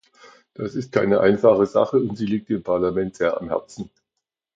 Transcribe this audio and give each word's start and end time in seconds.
Das 0.55 0.73
ist 0.73 0.93
keine 0.93 1.19
einfache 1.19 1.67
Sache, 1.67 1.97
und 1.97 2.15
sie 2.17 2.25
liegt 2.25 2.49
dem 2.49 2.63
Parlament 2.63 3.15
sehr 3.15 3.39
am 3.39 3.49
Herzen. 3.49 3.91